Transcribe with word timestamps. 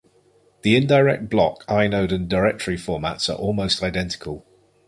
The 0.63 0.75
indirect 0.75 1.29
block, 1.29 1.63
inode 1.67 2.11
and 2.11 2.27
directory 2.27 2.75
formats 2.75 3.29
are 3.29 3.37
almost 3.37 3.83
identical. 3.83 4.43